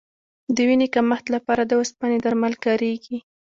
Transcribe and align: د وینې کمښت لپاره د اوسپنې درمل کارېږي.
د 0.55 0.57
وینې 0.67 0.87
کمښت 0.95 1.25
لپاره 1.35 1.61
د 1.65 1.71
اوسپنې 1.79 2.17
درمل 2.25 2.53
کارېږي. 2.65 3.17